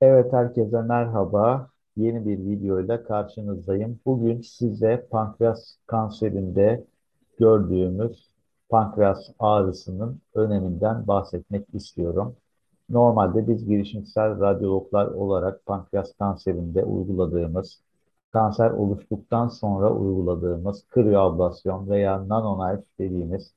[0.00, 1.70] Evet herkese merhaba.
[1.96, 4.00] Yeni bir videoyla karşınızdayım.
[4.06, 6.84] Bugün size pankreas kanserinde
[7.38, 8.30] gördüğümüz
[8.68, 12.36] pankreas ağrısının öneminden bahsetmek istiyorum.
[12.90, 17.80] Normalde biz girişimsel radyologlar olarak pankreas kanserinde uyguladığımız,
[18.32, 23.52] kanser oluştuktan sonra uyguladığımız krioablasyon veya nanoknife dediğimiz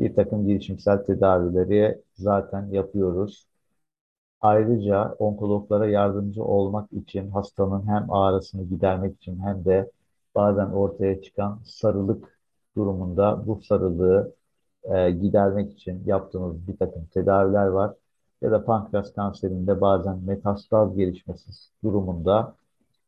[0.00, 3.46] bir takım girişimsel tedavileri zaten yapıyoruz.
[4.44, 9.90] Ayrıca onkologlara yardımcı olmak için hastanın hem ağrısını gidermek için hem de
[10.34, 12.38] bazen ortaya çıkan sarılık
[12.76, 14.34] durumunda bu sarılığı
[14.84, 17.94] e, gidermek için yaptığımız bir takım tedaviler var.
[18.42, 21.50] Ya da pankreas kanserinde bazen metastaz gelişmesi
[21.84, 22.56] durumunda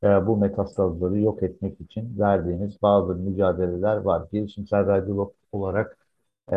[0.03, 4.29] e, bu metastazları yok etmek için verdiğimiz bazı mücadeleler var.
[4.33, 5.99] Girişimsel radyolog olarak,
[6.53, 6.57] e,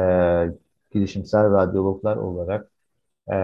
[0.92, 2.72] girişimsel radyologlar olarak
[3.32, 3.36] e,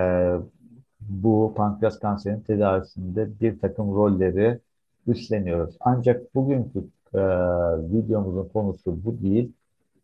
[1.10, 4.60] bu pankreas kanserinin tedavisinde bir takım rolleri
[5.08, 5.78] üstleniyoruz.
[5.80, 6.80] Ancak bugünkü
[7.14, 7.20] e,
[7.94, 9.54] videomuzun konusu bu değil.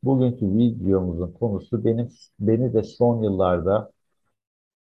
[0.03, 3.91] Bugünkü videomuzun konusu benim beni de son yıllarda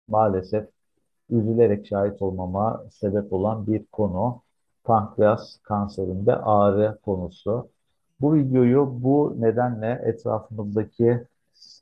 [0.07, 0.69] maalesef
[1.29, 4.41] üzülerek şahit olmama sebep olan bir konu.
[4.83, 7.69] Pankreas kanserinde ağrı konusu.
[8.21, 11.27] Bu videoyu bu nedenle etrafımızdaki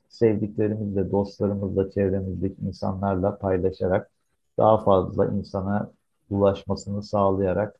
[0.08, 4.10] sevdiklerimizle, dostlarımızla, çevremizdeki insanlarla paylaşarak
[4.58, 5.92] daha fazla insana
[6.30, 7.76] ulaşmasını sağlayarak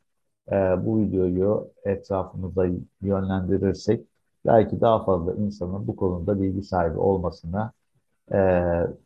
[0.52, 0.54] e,
[0.86, 2.66] bu videoyu etrafımıza
[3.02, 4.06] yönlendirirsek
[4.46, 7.72] belki daha fazla insanın bu konuda bilgi sahibi olmasını
[8.32, 8.38] e,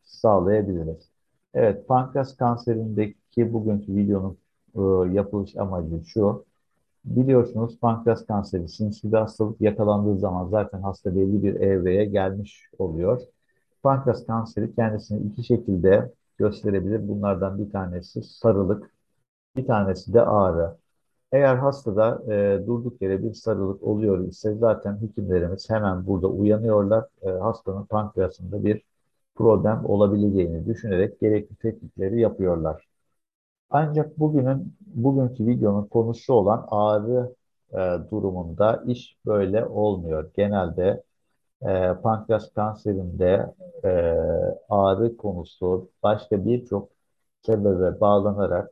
[0.05, 1.11] sağlayabiliriz.
[1.55, 4.39] Evet, pankreas kanserindeki bugünkü videonun
[4.77, 4.81] e,
[5.15, 6.45] yapılış amacı şu.
[7.05, 13.21] Biliyorsunuz pankreas kanseri sinsi hastalık yakalandığı zaman zaten hasta belli bir evreye gelmiş oluyor.
[13.83, 17.09] Pankreas kanseri kendisini iki şekilde gösterebilir.
[17.09, 18.91] Bunlardan bir tanesi sarılık,
[19.57, 20.77] bir tanesi de ağrı.
[21.33, 27.05] Eğer hastada e, durduk yere bir sarılık oluyor ise zaten hekimlerimiz hemen burada uyanıyorlar.
[27.23, 28.83] E, hastanın pankreasında bir
[29.35, 32.89] problem olabileceğini düşünerek gerekli tetkikleri yapıyorlar.
[33.71, 37.35] Ancak bugünün bugünkü videonun konusu olan ağrı
[37.73, 40.31] e, durumunda iş böyle olmuyor.
[40.37, 41.03] Genelde
[41.69, 43.89] e, pankreas kanserinde e,
[44.69, 46.89] ağrı konusu başka birçok
[47.43, 48.71] sebebe bağlanarak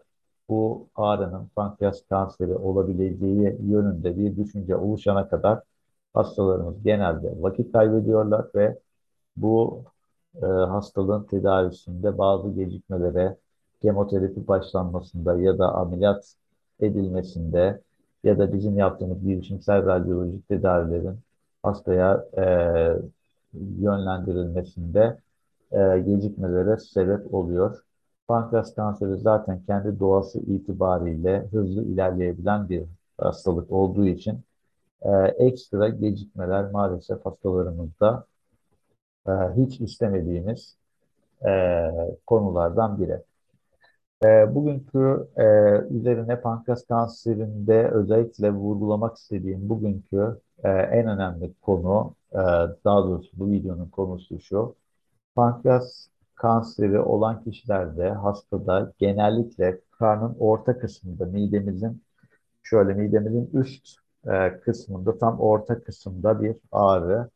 [0.48, 5.62] bu ağrının pankreas kanseri olabileceği yönünde bir düşünce oluşana kadar
[6.14, 8.78] hastalarımız genelde vakit kaybediyorlar ve
[9.36, 9.84] bu
[10.42, 13.36] e, hastalığın tedavisinde bazı gecikmelere,
[13.82, 16.34] kemoterapi başlanmasında ya da ameliyat
[16.80, 17.80] edilmesinde
[18.24, 21.18] ya da bizim yaptığımız girişimsel radyolojik tedavilerin
[21.62, 22.44] hastaya e,
[23.54, 25.18] yönlendirilmesinde
[25.72, 27.84] e, gecikmelere sebep oluyor.
[28.28, 32.84] Pankreas kanseri zaten kendi doğası itibariyle hızlı ilerleyebilen bir
[33.18, 34.40] hastalık olduğu için
[35.02, 38.26] e, ekstra gecikmeler maalesef hastalarımızda
[39.28, 40.76] e, hiç istemediğimiz
[41.46, 41.50] e,
[42.26, 43.22] konulardan biri.
[44.24, 45.44] E, bugünkü e,
[45.94, 52.38] üzerine pankreas kanserinde özellikle vurgulamak istediğim bugünkü e, en önemli konu, e,
[52.84, 54.74] daha doğrusu bu videonun konusu şu.
[55.34, 62.02] Pankreas kanseri olan kişilerde, hastada genellikle karnın orta kısmında, midemizin
[62.62, 67.30] şöyle midemizin üst e, kısmında, tam orta kısımda bir ağrı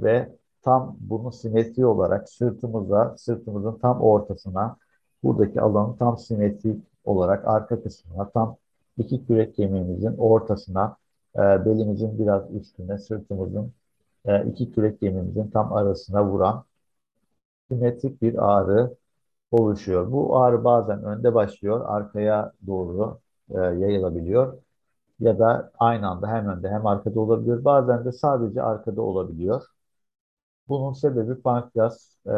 [0.00, 4.76] ve tam bunu simetri olarak sırtımıza, sırtımızın tam ortasına,
[5.22, 8.56] buradaki alanın tam simetrik olarak arka kısmına, tam
[8.98, 10.96] iki kürek kemiğimizin ortasına,
[11.36, 13.72] e, belimizin biraz üstüne, sırtımızın
[14.24, 16.64] e, iki kürek kemiğimizin tam arasına vuran
[17.70, 18.96] simetrik bir ağrı
[19.52, 20.12] oluşuyor.
[20.12, 23.20] Bu ağrı bazen önde başlıyor, arkaya doğru
[23.50, 24.58] e, yayılabiliyor
[25.20, 27.64] ya da aynı anda hem önde hem arkada olabiliyor.
[27.64, 29.64] Bazen de sadece arkada olabiliyor.
[30.68, 32.30] Bunun sebebi pankreas e,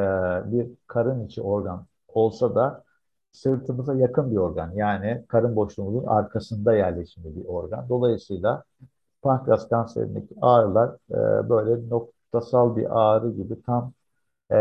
[0.52, 2.84] bir karın içi organ olsa da
[3.32, 4.72] sırtımıza yakın bir organ.
[4.74, 7.88] Yani karın boşluğumuzun arkasında yerleşimli bir organ.
[7.88, 8.64] Dolayısıyla
[9.22, 13.92] pankreas kanserindeki ağrılar e, böyle noktasal bir ağrı gibi tam
[14.52, 14.56] e,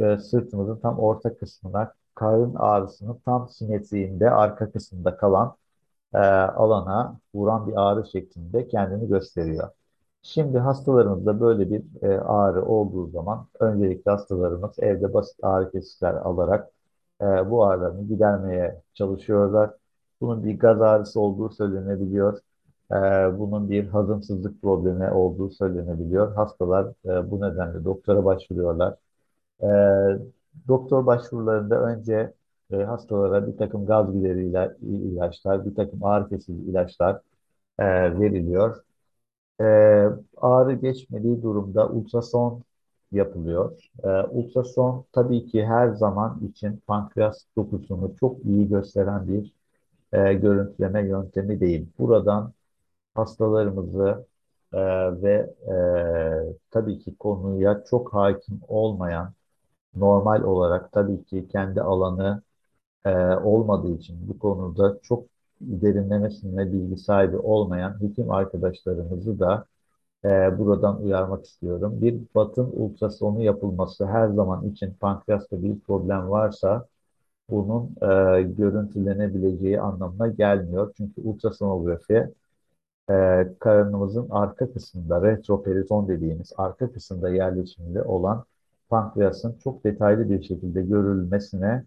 [0.00, 5.56] e, sırtımızın tam orta kısmına, karın ağrısının tam simetriğinde arka kısmında kalan
[6.14, 9.70] e, alana vuran bir ağrı şeklinde kendini gösteriyor.
[10.22, 16.70] Şimdi hastalarımızda böyle bir e, ağrı olduğu zaman öncelikle hastalarımız evde basit ağrı kesiciler alarak
[17.22, 19.70] e, bu ağrılarını gidermeye çalışıyorlar.
[20.20, 22.38] Bunun bir gaz ağrısı olduğu söylenebiliyor.
[22.92, 22.96] E,
[23.38, 26.34] bunun bir hazımsızlık problemi olduğu söylenebiliyor.
[26.34, 28.94] Hastalar e, bu nedenle doktora başvuruyorlar.
[29.62, 29.66] E,
[30.68, 32.34] doktor başvurularında önce
[32.72, 37.20] e, hastalara bir takım gaz gideri ila- ilaçlar, bir takım ağrı kesici ilaçlar
[37.78, 37.84] e,
[38.20, 38.84] veriliyor.
[39.60, 39.64] E,
[40.36, 42.62] ağrı geçmediği durumda ultrason
[43.12, 43.90] yapılıyor.
[44.04, 49.52] E, ultrason tabii ki her zaman için pankreas dokusunu çok iyi gösteren bir
[50.12, 51.88] e, görüntüleme yöntemi değil.
[51.98, 52.52] Buradan
[53.14, 54.26] hastalarımızı
[54.74, 54.78] e,
[55.22, 55.74] ve e,
[56.70, 59.32] tabii ki konuya çok hakim olmayan,
[59.96, 62.42] normal olarak tabii ki kendi alanı
[63.06, 65.26] e, olmadığı için bu konuda çok
[65.60, 69.66] derinlemesine bilgi sahibi olmayan hekim arkadaşlarımızı da
[70.26, 72.02] e, buradan uyarmak istiyorum.
[72.02, 76.86] Bir batın ultrasonu yapılması her zaman için pankreasta bir problem varsa
[77.50, 80.94] bunun e, görüntülenebileceği anlamına gelmiyor.
[80.96, 82.28] Çünkü ultrasonografi
[83.10, 88.44] e, karnımızın arka kısmında retroperiton dediğimiz arka kısımda yerleşimli olan
[88.88, 91.84] pankreasın çok detaylı bir şekilde görülmesine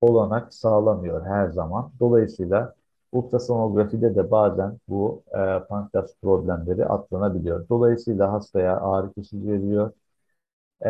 [0.00, 1.92] olanak sağlamıyor her zaman.
[2.00, 2.74] Dolayısıyla
[3.12, 7.68] ultrasonografide de bazen bu e, pankreas problemleri atlanabiliyor.
[7.68, 9.92] Dolayısıyla hastaya ağrı kesici veriliyor,
[10.84, 10.88] e,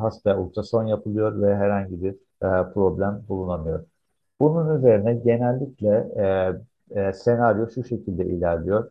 [0.00, 3.84] hastaya ultrason yapılıyor ve herhangi bir e, problem bulunamıyor.
[4.40, 6.08] Bunun üzerine genellikle
[6.90, 8.90] e, e, senaryo şu şekilde ilerliyor.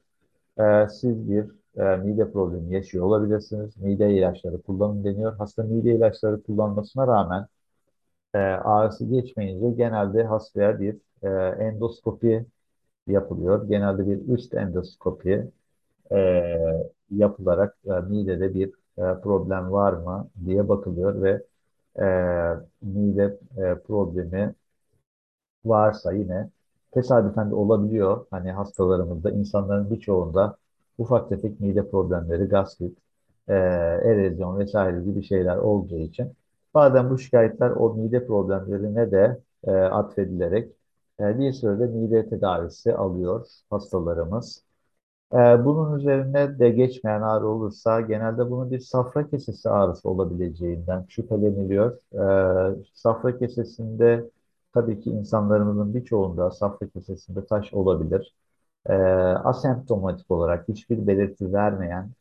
[0.59, 1.45] E, siz bir
[1.77, 3.77] e, mide problemi yaşıyor olabilirsiniz.
[3.77, 5.37] Mide ilaçları kullanın deniyor.
[5.37, 7.47] Hasta mide ilaçları kullanmasına rağmen
[8.33, 11.27] e, ağrısı geçmeyince genelde hastaya bir e,
[11.65, 12.45] endoskopi
[13.07, 13.67] yapılıyor.
[13.69, 15.51] Genelde bir üst endoskopi
[16.11, 16.17] e,
[17.11, 18.67] yapılarak e, midede bir
[18.97, 21.43] e, problem var mı diye bakılıyor ve
[21.99, 22.05] e,
[22.81, 24.55] mide e, problemi
[25.65, 26.49] varsa yine
[26.91, 28.25] tesadüfen de olabiliyor.
[28.31, 30.57] Hani hastalarımızda, insanların birçoğunda
[30.97, 32.97] ufak tefek mide problemleri, gastrit,
[33.47, 36.33] e, erozyon vesaire gibi şeyler olduğu için
[36.73, 40.71] bazen bu şikayetler o mide problemlerine de e, atfedilerek
[41.19, 44.63] bir sürede mide tedavisi alıyor hastalarımız.
[45.33, 51.97] Ee, bunun üzerine de geçmeyen ağrı olursa genelde bunun bir safra kesesi ağrısı olabileceğinden şüpheleniliyor.
[52.75, 54.29] Ee, safra kesesinde
[54.73, 58.35] tabii ki insanlarımızın birçoğunda safra kesesinde taş olabilir.
[58.89, 58.93] Ee,
[59.43, 62.11] asemptomatik olarak hiçbir belirti vermeyen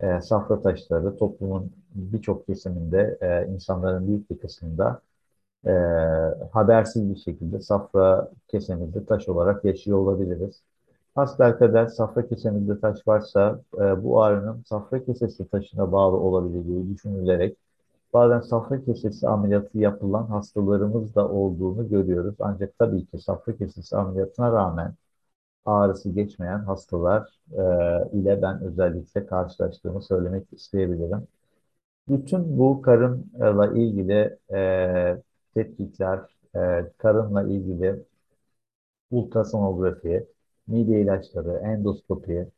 [0.00, 5.00] e, safra taşları toplumun birçok kesiminde, e, insanların büyük bir kısmında
[5.66, 5.70] e,
[6.52, 10.62] habersiz bir şekilde safra kesemizde taş olarak yaşıyor olabiliriz.
[11.14, 17.56] Hasbelkader safra kesemizde taş varsa e, bu ağrının safra kesesi taşına bağlı olabileceği düşünülerek
[18.14, 22.34] bazen safra kesesi ameliyatı yapılan hastalarımız da olduğunu görüyoruz.
[22.40, 24.94] Ancak tabii ki safra kesesi ameliyatına rağmen
[25.64, 27.62] ağrısı geçmeyen hastalar e,
[28.18, 31.28] ile ben özellikle karşılaştığımı söylemek isteyebilirim.
[32.08, 35.22] Bütün bu karınla ilgili e,
[35.58, 36.20] tetkikler,
[36.56, 38.04] e, karınla ilgili
[39.10, 40.26] ultrasonografi,
[40.66, 42.48] mide ilaçları, endoskopi,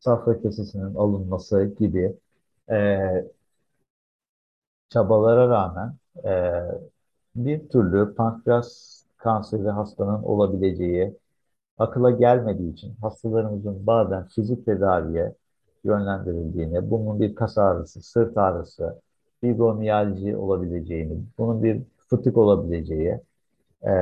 [0.00, 2.16] safra kesesinin alınması gibi
[2.70, 2.98] e,
[4.88, 5.94] çabalara rağmen
[6.24, 6.62] e,
[7.36, 11.16] bir türlü pankreas kanseri hastanın olabileceği
[11.78, 15.34] akıla gelmediği için hastalarımızın bazen fizik tedaviye
[15.84, 19.00] yönlendirildiğini, bunun bir kas ağrısı, sırt ağrısı,
[19.40, 23.20] fibromiyalji olabileceğini, bunun bir fıtık olabileceği,
[23.86, 23.92] e,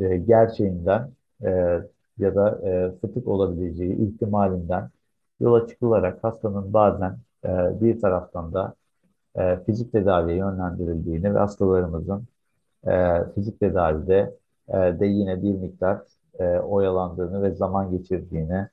[0.00, 1.10] e, gerçeğinden
[1.44, 1.48] e,
[2.18, 4.90] ya da e, fıtık olabileceği ihtimalinden
[5.40, 7.48] yola çıkılarak hastanın bazen e,
[7.80, 8.74] bir taraftan da
[9.36, 12.24] e, fizik tedaviye yönlendirildiğini ve hastalarımızın
[12.86, 14.36] e, fizik tedavide
[14.68, 16.00] e, de yine bir miktar
[16.40, 18.68] e, oyalandığını ve zaman geçirdiğini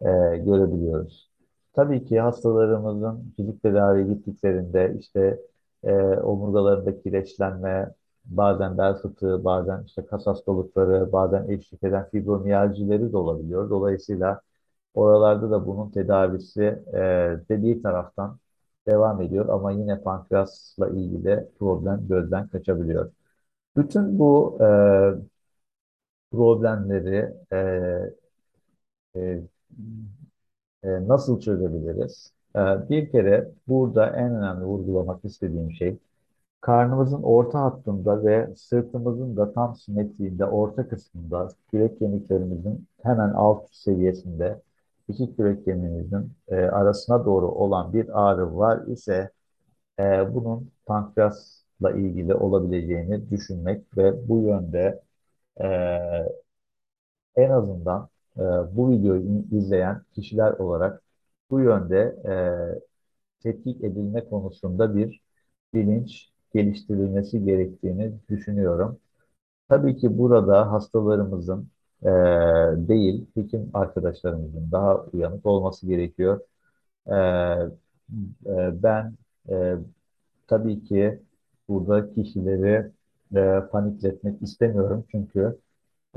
[0.00, 1.30] e, görebiliyoruz.
[1.74, 5.40] Tabii ki hastalarımızın fizik tedaviye gittiklerinde işte
[5.84, 13.16] e, omurgalarında kireçlenme, bazen bel fıtığı, bazen işte kas hastalıkları, bazen eşlik eden fibromiyaljileri de
[13.16, 13.70] olabiliyor.
[13.70, 14.40] Dolayısıyla
[14.94, 16.62] oralarda da bunun tedavisi
[16.94, 16.98] e,
[17.48, 18.38] de bir taraftan
[18.86, 23.10] devam ediyor ama yine pankreasla ilgili problem gözden kaçabiliyor.
[23.76, 24.66] Bütün bu e,
[26.30, 27.58] problemleri e,
[29.14, 29.42] e,
[30.84, 32.33] e, nasıl çözebiliriz?
[32.56, 35.98] E, bir kere burada en önemli vurgulamak istediğim şey
[36.60, 44.62] karnımızın orta hattında ve sırtımızın da tam simetriğinde orta kısmında kürek kemiklerimizin hemen alt seviyesinde
[45.08, 49.30] iki kürek kemiğimizin e, arasına doğru olan bir ağrı var ise
[50.00, 55.02] e, bunun pankreasla ilgili olabileceğini düşünmek ve bu yönde
[55.60, 55.66] e,
[57.36, 58.40] en azından e,
[58.76, 61.02] bu videoyu izleyen kişiler olarak
[61.50, 62.34] bu yönde e,
[63.42, 65.20] tetkik edilme konusunda bir
[65.74, 69.00] bilinç geliştirilmesi gerektiğini düşünüyorum.
[69.68, 71.68] Tabii ki burada hastalarımızın
[72.02, 72.08] e,
[72.88, 76.40] değil, hekim arkadaşlarımızın daha uyanık olması gerekiyor.
[77.08, 77.14] E,
[78.46, 79.14] e, ben
[79.50, 79.74] e,
[80.48, 81.22] tabii ki
[81.68, 82.92] burada kişileri
[83.36, 85.04] e, panikletmek istemiyorum.
[85.10, 85.58] Çünkü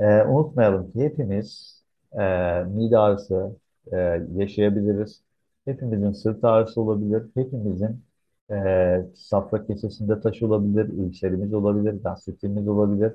[0.00, 1.82] e, unutmayalım ki hepimiz
[2.12, 2.20] e,
[2.64, 3.56] mide ağrısı
[3.92, 3.96] e,
[4.36, 5.22] yaşayabiliriz.
[5.64, 7.22] Hepimizin sırt ağrısı olabilir.
[7.34, 8.04] Hepimizin
[8.50, 13.12] e, safra kesesinde taş olabilir, ülserimiz olabilir, gastritimiz olabilir.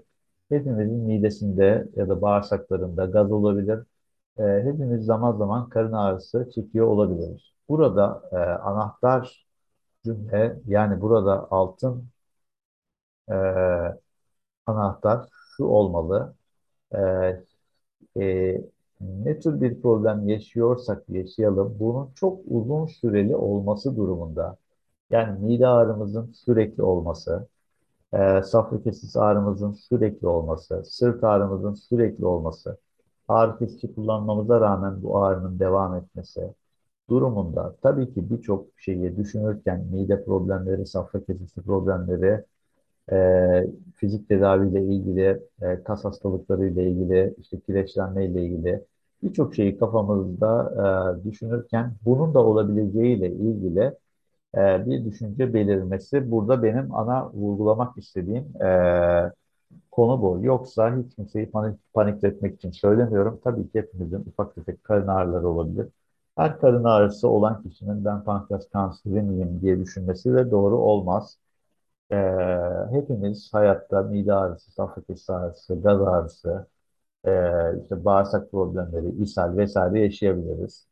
[0.49, 3.79] Hepimizin midesinde ya da bağırsaklarında gaz olabilir.
[4.39, 7.41] E, hepimiz zaman zaman karın ağrısı çekiyor olabiliriz.
[7.69, 9.47] Burada e, anahtar
[10.05, 12.05] cümle yani burada altın
[13.29, 13.33] e,
[14.65, 16.35] anahtar şu olmalı.
[16.95, 16.99] E,
[18.19, 18.72] e,
[19.25, 24.57] ne tür bir problem yaşıyorsak yaşayalım, bunun çok uzun süreli olması durumunda,
[25.11, 27.47] yani mide ağrımızın sürekli olması,
[28.13, 32.77] e, safra kesesi ağrımızın sürekli olması, sırt ağrımızın sürekli olması,
[33.27, 36.53] ağrı kesici kullanmamıza rağmen bu ağrının devam etmesi
[37.09, 42.43] durumunda tabii ki birçok şeyi düşünürken mide problemleri, safra kesesi problemleri,
[43.11, 43.17] e,
[43.95, 48.85] fizik tedaviyle ilgili, e, kas hastalıklarıyla ilgili, işte kireçlenme ile ilgili
[49.23, 50.73] birçok şeyi kafamızda
[51.23, 53.79] e, düşünürken bunun da olabileceğiyle ilgili
[54.57, 59.31] e, bir düşünce belirmesi burada benim ana vurgulamak istediğim e,
[59.91, 60.39] konu bu.
[60.43, 63.39] Yoksa hiç kimseyi panik, panikletmek için söylemiyorum.
[63.43, 65.87] Tabii ki hepimizin ufak tefek karın ağrıları olabilir.
[66.37, 71.37] Her karın ağrısı olan kişinin ben pankreas kanseri miyim diye düşünmesi de doğru olmaz.
[72.11, 72.15] Ee,
[72.91, 76.67] hepimiz hayatta mide ağrısı, safra ağrısı, gaz ağrısı,
[77.25, 77.31] e,
[77.81, 80.87] işte bağırsak problemleri, ishal vesaire yaşayabiliriz.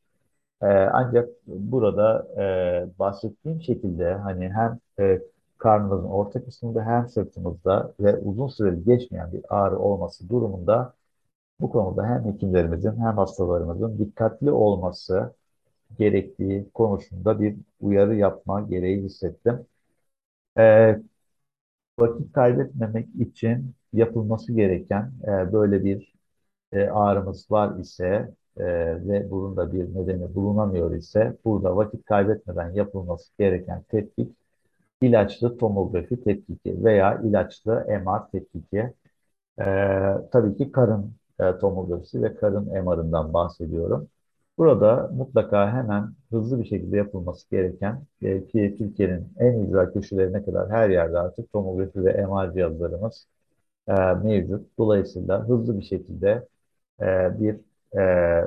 [0.61, 5.21] Ee, ancak burada e, bahsettiğim şekilde hani hem e,
[5.57, 10.93] karnımızın orta kısmında hem sırtımızda ve uzun süreli geçmeyen bir ağrı olması durumunda
[11.61, 15.33] bu konuda hem hekimlerimizin hem hastalarımızın dikkatli olması
[15.99, 19.65] gerektiği konusunda bir uyarı yapma gereği hissettim.
[20.57, 21.01] Ee,
[21.99, 26.13] vakit kaybetmemek için yapılması gereken e, böyle bir
[26.73, 28.65] e, ağrımız var ise e,
[29.07, 34.35] ve bunun da bir nedeni bulunamıyor ise burada vakit kaybetmeden yapılması gereken tetkik
[35.01, 38.93] ilaçlı tomografi tetkiki veya ilaçlı MR tetkiki.
[39.59, 39.65] E,
[40.31, 41.13] tabii ki karın
[41.61, 44.07] tomografisi ve karın MR'ından bahsediyorum.
[44.57, 50.69] Burada mutlaka hemen hızlı bir şekilde yapılması gereken e, ki Türkiye'nin en ücra köşelerine kadar
[50.69, 53.27] her yerde artık tomografi ve MR cihazlarımız
[53.87, 54.77] e, mevcut.
[54.77, 56.47] Dolayısıyla hızlı bir şekilde
[57.01, 57.55] e, bir
[57.99, 58.45] e,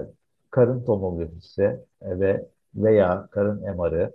[0.51, 1.63] karın tomografisi
[2.03, 4.13] e, ve veya karın MR'ı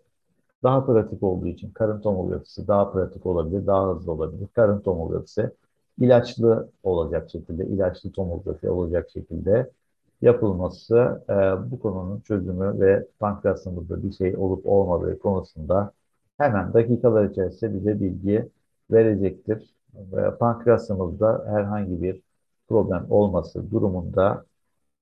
[0.64, 4.48] daha pratik olduğu için karın tomografisi daha pratik olabilir, daha hızlı olabilir.
[4.56, 5.52] Karın tomografisi
[6.00, 9.72] ilaçlı olacak şekilde, ilaçlı tomografi olacak şekilde
[10.22, 15.92] yapılması e, bu konunun çözümü ve pankreasımızda bir şey olup olmadığı konusunda
[16.38, 18.50] hemen dakikalar içerisinde bize bilgi
[18.92, 19.76] verecektir.
[19.96, 22.22] Ve pankreasımızda herhangi bir
[22.70, 24.46] problem olması durumunda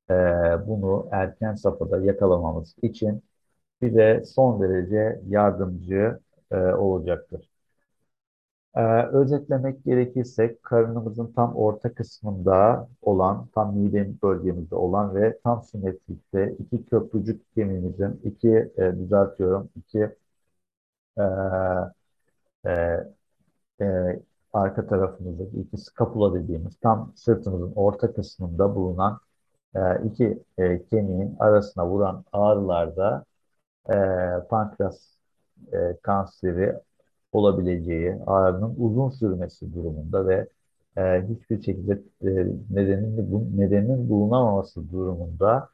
[0.10, 0.14] e,
[0.68, 3.24] bunu erken safhada yakalamamız için
[3.82, 6.20] bize son derece yardımcı
[6.52, 7.50] e, olacaktır.
[8.76, 16.56] E, özetlemek gerekirse karnımızın tam orta kısmında olan, tam mide bölgemizde olan ve tam simetrikte
[16.60, 20.10] iki köprücük kemiğimizin, iki e, düzeltiyorum, iki
[21.18, 21.24] e,
[22.66, 23.17] e,
[24.68, 29.20] arka tarafımızdaki iki skapula dediğimiz tam sırtımızın orta kısmında bulunan
[29.76, 33.26] e, iki e, kemiğin arasına vuran ağrılarda
[33.90, 33.96] e,
[34.50, 35.18] pankreas
[35.74, 36.76] e, kanseri
[37.32, 40.48] olabileceği, ağrının uzun sürmesi durumunda ve
[40.98, 42.30] e, hiçbir şekilde e,
[42.72, 45.70] nedeninin, nedeninin bulunamaması durumunda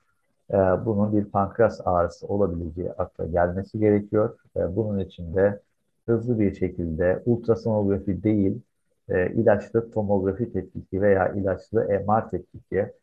[0.51, 4.37] e, bunun bir pankreas ağrısı olabileceği akla gelmesi gerekiyor.
[4.57, 5.61] E, bunun için de
[6.05, 8.61] hızlı bir şekilde ultrasonografi değil,
[9.09, 12.93] e, ilaçlı tomografi tetkiki veya ilaçlı MR tetkiki,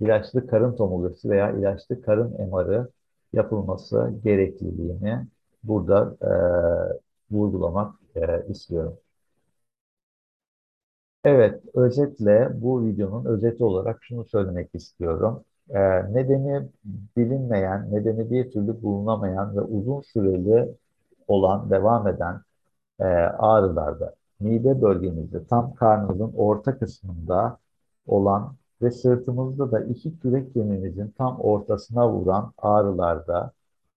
[0.00, 2.88] ilaçlı karın tomografisi veya ilaçlı karın MR'ı
[3.32, 5.26] yapılması gerekliliğini
[5.64, 6.30] burada e,
[7.30, 8.98] vurgulamak e, istiyorum.
[11.24, 15.44] Evet, özetle bu videonun özeti olarak şunu söylemek istiyorum.
[15.70, 15.78] E,
[16.14, 16.68] nedeni
[17.16, 20.68] bilinmeyen, nedeni bir türlü bulunamayan ve uzun süreli
[21.28, 22.40] olan, devam eden
[23.00, 27.58] e, ağrılarda, mide bölgemizde, tam karnımızın orta kısmında
[28.06, 33.52] olan ve sırtımızda da iki kürek kemiğimizin tam ortasına vuran ağrılarda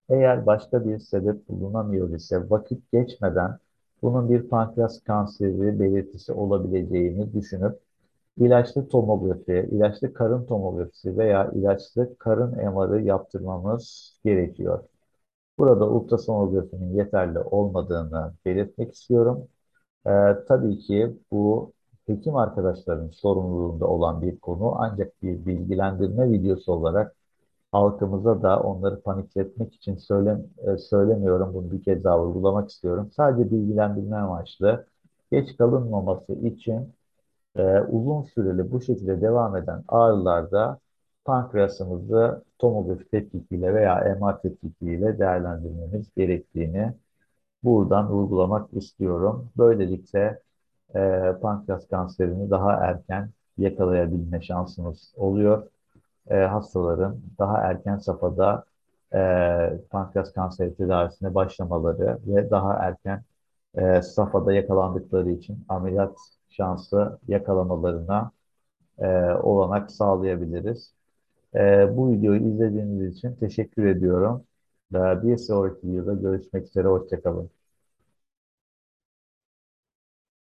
[0.08, 3.58] eğer başka bir sebep bulunamıyor ise vakit geçmeden
[4.02, 7.78] bunun bir pankreas kanseri belirtisi olabileceğini düşünüp
[8.38, 14.84] ilaçlı tomografi, ilaçlı karın tomografisi veya ilaçlı karın MR'ı yaptırmamız gerekiyor.
[15.58, 19.48] Burada ultrasonografinin yeterli olmadığını belirtmek istiyorum.
[20.06, 20.10] Ee,
[20.48, 21.72] tabii ki bu
[22.06, 27.16] hekim arkadaşların sorumluluğunda olan bir konu ancak bir bilgilendirme videosu olarak
[27.72, 31.54] halkımıza da onları panikletmek için söylem, e, söylemiyorum.
[31.54, 33.10] Bunu bir kez daha vurgulamak istiyorum.
[33.16, 34.86] Sadece bilgilendirme amaçlı
[35.32, 36.94] geç kalınmaması için
[37.56, 40.78] e, uzun süreli bu şekilde devam eden ağrılarda
[41.24, 46.94] pankreasımızı tomografi tetkikiyle veya MR tetkikiyle değerlendirmemiz gerektiğini
[47.62, 49.50] buradan uygulamak istiyorum.
[49.58, 50.40] Böylelikle
[50.94, 55.68] e, pankreas kanserini daha erken yakalayabilme şansımız oluyor.
[56.30, 58.64] E, hastaların daha erken safhada
[59.14, 59.18] e,
[59.90, 63.22] pankreas kanseri tedavisine başlamaları ve daha erken
[63.74, 68.32] e, safhada yakalandıkları için ameliyat şansı yakalamalarına
[68.98, 70.94] e, olanak sağlayabiliriz.
[71.54, 74.44] E, bu videoyu izlediğiniz için teşekkür ediyorum.
[74.94, 76.88] E, bir sonraki videoda görüşmek üzere.
[76.88, 77.50] Hoşçakalın.